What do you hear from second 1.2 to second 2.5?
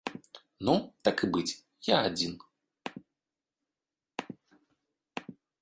і быць, я адзін.